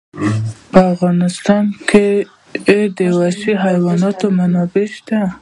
په 0.71 0.79
افغانستان 0.93 1.65
کې 1.89 2.07
د 2.97 2.99
وحشي 3.17 3.53
حیوانات 3.63 4.19
منابع 4.37 4.85
شته. 4.95 5.19